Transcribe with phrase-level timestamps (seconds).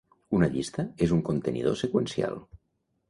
[0.37, 2.39] Una llista és un contenidor seqüencial.